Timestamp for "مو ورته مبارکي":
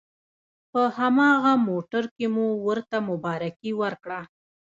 2.33-3.71